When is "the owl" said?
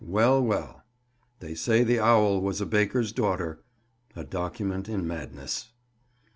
1.83-2.41